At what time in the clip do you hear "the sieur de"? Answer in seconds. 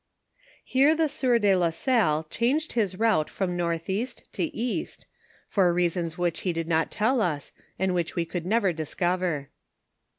0.95-1.55